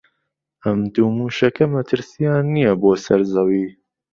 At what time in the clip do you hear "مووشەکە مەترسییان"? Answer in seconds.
1.17-2.45